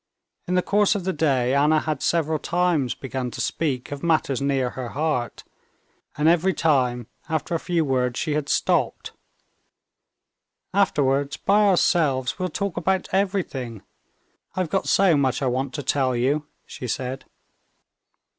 [0.47, 4.41] In the course of the day Anna had several times begun to speak of matters
[4.41, 5.43] near her heart,
[6.17, 9.11] and every time after a few words she had stopped:
[10.73, 13.83] "Afterwards, by ourselves, we'll talk about everything.
[14.55, 17.25] I've got so much I want to tell you," she said.